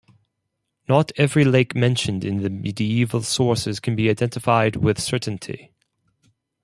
[0.89, 5.73] Not every lake mentioned in medieval sources can be identified with certainty.